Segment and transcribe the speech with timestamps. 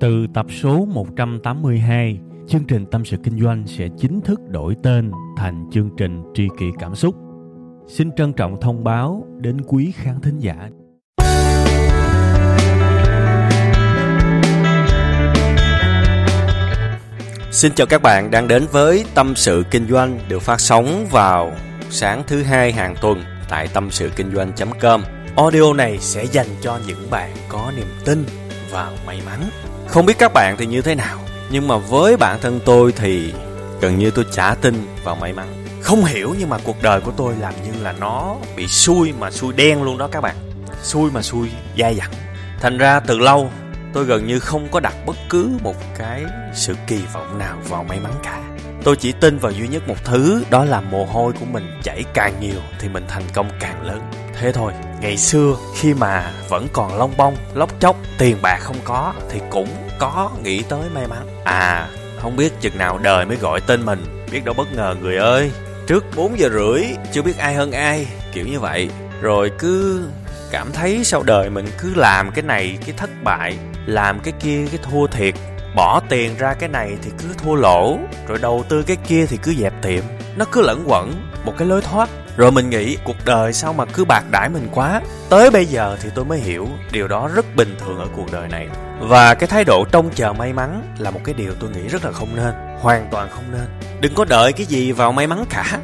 [0.00, 5.10] Từ tập số 182, chương trình Tâm sự Kinh doanh sẽ chính thức đổi tên
[5.36, 7.14] thành chương trình Tri kỷ Cảm xúc.
[7.88, 10.68] Xin trân trọng thông báo đến quý khán thính giả.
[17.50, 21.52] Xin chào các bạn đang đến với Tâm sự Kinh doanh được phát sóng vào
[21.90, 25.02] sáng thứ hai hàng tuần tại tâm sự kinh doanh.com.
[25.36, 28.24] Audio này sẽ dành cho những bạn có niềm tin
[28.70, 29.40] vào may mắn.
[29.90, 31.18] Không biết các bạn thì như thế nào,
[31.50, 33.32] nhưng mà với bản thân tôi thì
[33.80, 35.64] gần như tôi chả tin vào may mắn.
[35.82, 39.30] Không hiểu nhưng mà cuộc đời của tôi làm như là nó bị xui mà
[39.30, 40.36] xui đen luôn đó các bạn.
[40.82, 41.48] Xui mà xui
[41.78, 42.10] dai dẳng.
[42.60, 43.50] Thành ra từ lâu
[43.92, 47.84] tôi gần như không có đặt bất cứ một cái sự kỳ vọng nào vào
[47.84, 48.40] may mắn cả.
[48.84, 52.04] Tôi chỉ tin vào duy nhất một thứ đó là mồ hôi của mình chảy
[52.14, 54.00] càng nhiều thì mình thành công càng lớn.
[54.40, 58.76] Thế thôi, ngày xưa khi mà vẫn còn long bông, lóc chóc, tiền bạc không
[58.84, 59.68] có thì cũng
[59.98, 61.26] có nghĩ tới may mắn.
[61.44, 61.88] À,
[62.22, 65.50] không biết chừng nào đời mới gọi tên mình, biết đâu bất ngờ người ơi.
[65.86, 68.90] Trước 4 giờ rưỡi, chưa biết ai hơn ai, kiểu như vậy.
[69.20, 70.02] Rồi cứ
[70.50, 74.66] cảm thấy sau đời mình cứ làm cái này cái thất bại làm cái kia
[74.70, 75.34] cái thua thiệt
[75.76, 79.36] bỏ tiền ra cái này thì cứ thua lỗ rồi đầu tư cái kia thì
[79.42, 80.04] cứ dẹp tiệm
[80.36, 81.12] nó cứ lẫn quẩn
[81.44, 82.08] một cái lối thoát
[82.40, 85.00] rồi mình nghĩ cuộc đời sao mà cứ bạc đãi mình quá.
[85.28, 88.48] Tới bây giờ thì tôi mới hiểu điều đó rất bình thường ở cuộc đời
[88.48, 88.68] này.
[89.00, 92.04] Và cái thái độ trông chờ may mắn là một cái điều tôi nghĩ rất
[92.04, 93.66] là không nên, hoàn toàn không nên.
[94.00, 95.78] Đừng có đợi cái gì vào may mắn cả.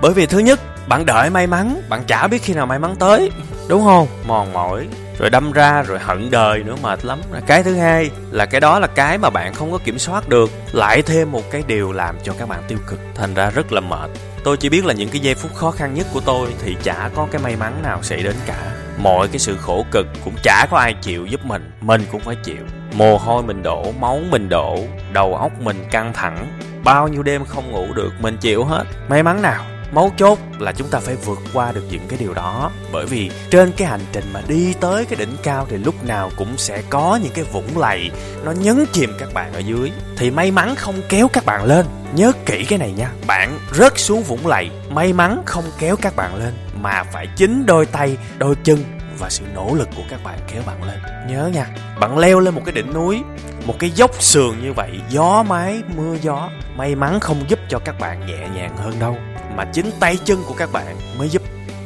[0.00, 2.96] Bởi vì thứ nhất, bạn đợi may mắn, bạn chả biết khi nào may mắn
[2.98, 3.30] tới.
[3.68, 4.08] Đúng không?
[4.26, 7.20] Mòn mỏi rồi đâm ra, rồi hận đời nữa, mệt lắm.
[7.46, 10.50] Cái thứ hai là cái đó là cái mà bạn không có kiểm soát được.
[10.72, 13.80] Lại thêm một cái điều làm cho các bạn tiêu cực, thành ra rất là
[13.80, 14.10] mệt.
[14.44, 17.10] Tôi chỉ biết là những cái giây phút khó khăn nhất của tôi thì chả
[17.14, 18.72] có cái may mắn nào xảy đến cả.
[18.98, 22.36] Mọi cái sự khổ cực cũng chả có ai chịu giúp mình mình cũng phải
[22.44, 22.62] chịu.
[22.92, 24.78] Mồ hôi mình đổ, máu mình đổ,
[25.12, 26.46] đầu óc mình căng thẳng.
[26.84, 28.84] Bao nhiêu đêm không ngủ được, mình chịu hết.
[29.08, 29.64] May mắn nào?
[29.92, 32.70] Mấu chốt là chúng ta phải vượt qua được những cái điều đó.
[32.92, 36.30] Bởi vì trên cái hành trình mà đi tới cái đỉnh cao thì lúc nào
[36.36, 38.10] cũng sẽ có những cái vũng lầy.
[38.44, 39.90] Nó nhấn chìm các bạn ở dưới.
[40.16, 41.86] Thì may mắn không kéo các bạn lên.
[42.14, 43.10] Nhớ kỹ cái này nha.
[43.26, 44.70] Bạn rớt xuống vũng lầy.
[44.90, 48.84] May mắn không kéo các bạn lên, mà phải chính đôi tay, đôi chân
[49.18, 50.98] và sự nỗ lực của các bạn kéo bạn lên.
[51.28, 51.66] Nhớ nha.
[52.00, 53.22] Bạn leo lên một cái đỉnh núi,
[53.66, 57.78] một cái dốc sườn như vậy, gió mái, mưa gió, may mắn không giúp cho
[57.78, 59.16] các bạn nhẹ nhàng hơn đâu
[59.56, 61.42] mà chính tay chân của các bạn mới giúp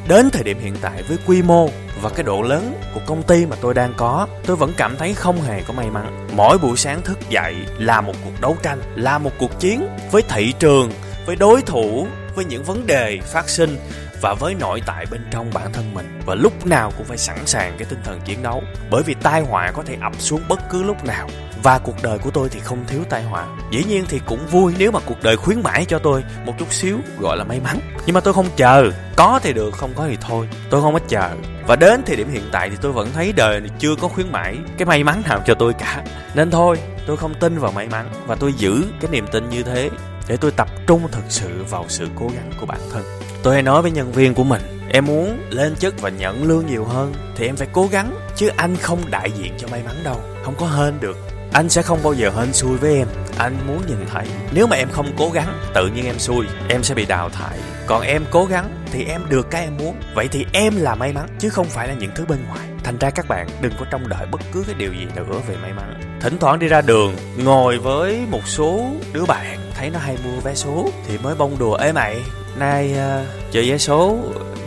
[0.08, 1.68] đến thời điểm hiện tại với quy mô
[2.02, 4.26] và cái độ lớn của công ty mà tôi đang có.
[4.46, 6.28] Tôi vẫn cảm thấy không hề có may mắn.
[6.36, 10.22] Mỗi buổi sáng thức dậy là một cuộc đấu tranh, là một cuộc chiến với
[10.28, 10.90] thị trường,
[11.26, 13.76] với đối thủ, với những vấn đề phát sinh
[14.20, 16.20] và với nội tại bên trong bản thân mình.
[16.26, 18.62] Và lúc nào cũng phải sẵn sàng cái tinh thần chiến đấu.
[18.90, 21.28] Bởi vì tai họa có thể ập xuống bất cứ lúc nào.
[21.62, 23.46] Và cuộc đời của tôi thì không thiếu tai họa.
[23.70, 26.72] Dĩ nhiên thì cũng vui nếu mà cuộc đời khuyến mãi cho tôi một chút
[26.72, 27.78] xíu, gọi là may mắn.
[28.06, 28.90] Nhưng mà tôi không chờ.
[29.16, 30.48] Có thì được, không có thì thôi.
[30.70, 31.30] Tôi không có chờ.
[31.66, 34.32] Và đến thời điểm hiện tại thì tôi vẫn thấy đời này chưa có khuyến
[34.32, 36.04] mãi cái may mắn nào cho tôi cả.
[36.34, 38.10] Nên thôi, tôi không tin vào may mắn.
[38.26, 39.90] Và tôi giữ cái niềm tin như thế
[40.28, 43.02] để tôi tập trung thực sự vào sự cố gắng của bản thân
[43.46, 46.66] tôi hay nói với nhân viên của mình, em muốn lên chức và nhận lương
[46.66, 49.94] nhiều hơn thì em phải cố gắng, chứ anh không đại diện cho may mắn
[50.04, 51.16] đâu, không có hên được.
[51.52, 53.08] Anh sẽ không bao giờ hên xui với em.
[53.38, 54.26] Anh muốn nhìn thấy.
[54.52, 57.58] Nếu mà em không cố gắng, tự nhiên em xui, em sẽ bị đào thải.
[57.86, 59.96] Còn em cố gắng thì em được cái em muốn.
[60.14, 62.68] Vậy thì em là may mắn, chứ không phải là những thứ bên ngoài.
[62.84, 65.56] Thành ra các bạn, đừng có trông đợi bất cứ cái điều gì nữa về
[65.56, 66.18] may mắn.
[66.20, 70.40] Thỉnh thoảng đi ra đường, ngồi với một số đứa bạn, thấy nó hay mua
[70.40, 72.16] vé số thì mới bông đùa, ê mày
[72.58, 74.18] nay uh, chơi vé số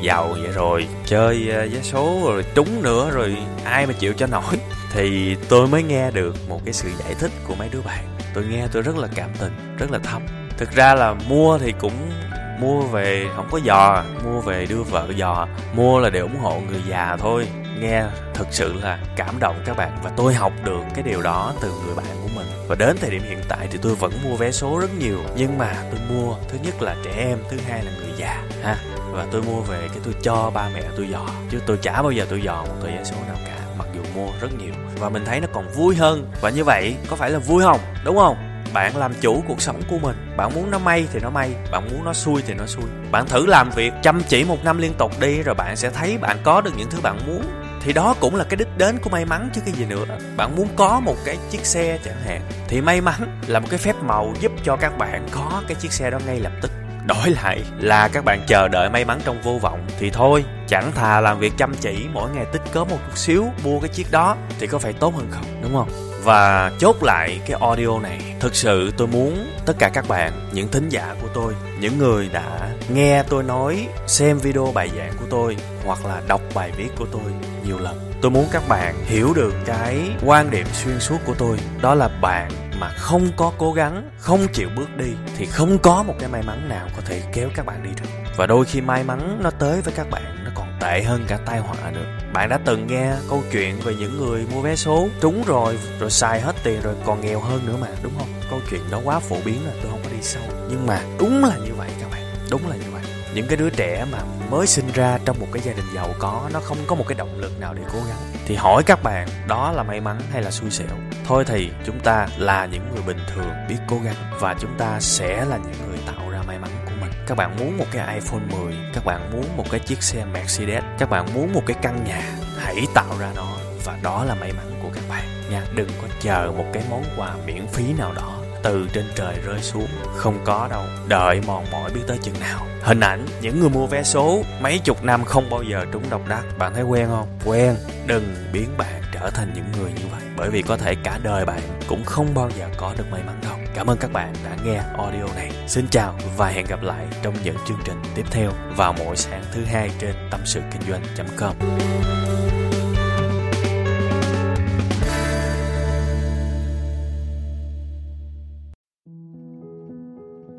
[0.01, 4.27] giàu vậy rồi chơi uh, vé số rồi trúng nữa rồi ai mà chịu cho
[4.27, 4.55] nổi.
[4.93, 8.05] Thì tôi mới nghe được một cái sự giải thích của mấy đứa bạn.
[8.33, 10.21] Tôi nghe tôi rất là cảm tình rất là thấm.
[10.57, 12.11] Thực ra là mua thì cũng
[12.59, 16.59] mua về không có dò mua về đưa vợ dò mua là để ủng hộ
[16.59, 17.47] người già thôi.
[17.79, 21.53] Nghe thực sự là cảm động các bạn và tôi học được cái điều đó
[21.61, 24.35] từ người bạn của mình và đến thời điểm hiện tại thì tôi vẫn mua
[24.35, 25.17] vé số rất nhiều.
[25.35, 28.77] Nhưng mà tôi mua, thứ nhất là trẻ em, thứ hai là người già, ha.
[29.11, 31.27] Và tôi mua về cái tôi cho ba mẹ tôi dò.
[31.51, 34.01] Chứ tôi chả bao giờ tôi dò một tờ vé số nào cả, mặc dù
[34.15, 34.73] mua rất nhiều.
[34.99, 36.31] Và mình thấy nó còn vui hơn.
[36.41, 37.79] Và như vậy, có phải là vui không?
[38.05, 38.37] Đúng không?
[38.73, 40.33] Bạn làm chủ cuộc sống của mình.
[40.37, 42.85] Bạn muốn nó may thì nó may, bạn muốn nó xui thì nó xui.
[43.11, 46.17] Bạn thử làm việc, chăm chỉ một năm liên tục đi, rồi bạn sẽ thấy
[46.17, 47.41] bạn có được những thứ bạn muốn
[47.81, 50.05] thì đó cũng là cái đích đến của may mắn chứ cái gì nữa.
[50.37, 53.79] Bạn muốn có một cái chiếc xe chẳng hạn, thì may mắn là một cái
[53.79, 56.71] phép màu giúp cho các bạn có cái chiếc xe đó ngay lập tức.
[57.05, 60.91] Đổi lại là các bạn chờ đợi may mắn trong vô vọng, thì thôi, chẳng
[60.91, 64.11] thà làm việc chăm chỉ, mỗi ngày tích có một chút xíu, mua cái chiếc
[64.11, 65.89] đó thì có phải tốt hơn không, đúng không?
[66.23, 70.67] Và chốt lại cái audio này, thực sự tôi muốn tất cả các bạn, những
[70.67, 75.25] thính giả của tôi, những người đã nghe tôi nói, xem video bài giảng của
[75.29, 77.31] tôi, hoặc là đọc bài viết của tôi
[77.69, 78.11] nhiều lần.
[78.21, 81.57] Tôi muốn các bạn hiểu được cái quan điểm xuyên suốt của tôi.
[81.81, 86.03] Đó là bạn mà không có cố gắng, không chịu bước đi, thì không có
[86.03, 88.09] một cái may mắn nào có thể kéo các bạn đi được.
[88.37, 91.39] Và đôi khi may mắn nó tới với các bạn, nó còn tệ hơn cả
[91.45, 92.05] tai họa nữa.
[92.33, 96.11] Bạn đã từng nghe câu chuyện về những người mua vé số, trúng rồi rồi
[96.11, 98.27] xài hết tiền rồi còn nghèo hơn nữa mà, đúng không?
[98.49, 100.43] Câu chuyện đó quá phổ biến rồi, tôi không có đi sâu.
[100.69, 102.98] Nhưng mà đúng là như vậy các bạn, đúng là như vậy
[103.39, 104.17] những cái đứa trẻ mà
[104.49, 107.15] mới sinh ra trong một cái gia đình giàu có, nó không có một cái
[107.17, 108.17] động lực nào để cố gắng.
[108.45, 110.87] Thì hỏi các bạn, đó là may mắn hay là xui xẻo?
[111.25, 114.99] Thôi thì chúng ta là những người bình thường biết cố gắng và chúng ta
[114.99, 117.11] sẽ là những người tạo ra may mắn của mình.
[117.27, 120.83] Các bạn muốn một cái iPhone 10 các bạn muốn một cái chiếc xe Mercedes,
[120.97, 122.21] các bạn muốn một cái căn nhà,
[122.57, 123.47] hãy tạo ra nó
[123.85, 125.61] và đó là may mắn của các bạn nha.
[125.75, 129.61] Đừng có chờ một cái món quà miễn phí nào đó từ trên trời rơi
[129.61, 129.87] xuống.
[130.15, 132.65] Không có đâu đợi mòn mỏi biết tới chừng nào.
[132.81, 136.21] Hình ảnh những người mua vé số mấy chục năm không bao giờ trúng độc
[136.27, 136.43] đắc.
[136.57, 137.27] Bạn thấy quen không?
[137.45, 137.75] Quen.
[138.07, 141.45] Đừng biến bạn trở thành những người như vậy bởi vì có thể cả đời
[141.45, 143.57] bạn cũng không bao giờ có được may mắn đâu.
[143.75, 145.51] Cảm ơn các bạn đã nghe audio này.
[145.67, 149.43] Xin chào và hẹn gặp lại trong những chương trình tiếp theo vào mỗi sáng
[149.53, 151.01] thứ hai trên tâm sự kinh doanh